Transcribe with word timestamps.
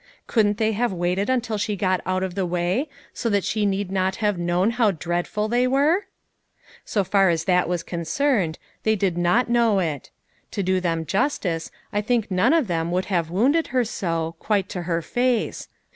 Couldn't 0.25 0.57
they 0.57 0.71
have 0.71 0.91
waited 0.91 1.29
until 1.29 1.59
she 1.59 1.75
got 1.75 2.01
out 2.07 2.23
of 2.23 2.33
the 2.33 2.47
way, 2.47 2.89
so 3.13 3.29
that 3.29 3.43
she 3.43 3.67
need 3.67 3.91
not 3.91 4.15
have 4.15 4.35
known 4.35 4.71
how 4.71 4.89
dreadful 4.89 5.47
they 5.47 5.67
were? 5.67 6.07
So 6.83 7.03
far 7.03 7.29
as 7.29 7.43
that 7.43 7.69
was 7.69 7.83
concerned, 7.83 8.57
they 8.81 8.95
did 8.95 9.15
not 9.15 9.47
know 9.47 9.77
it. 9.77 10.09
To 10.53 10.63
do 10.63 10.79
them 10.81 11.05
justice, 11.05 11.69
I 11.93 12.01
think 12.01 12.31
none 12.31 12.51
of 12.51 12.65
them 12.65 12.89
would 12.89 13.05
have 13.13 13.29
wounded 13.29 13.67
her 13.67 13.83
so, 13.85 14.35
quite 14.39 14.69
to 14.69 14.81
her 14.89 15.03
face. 15.03 15.67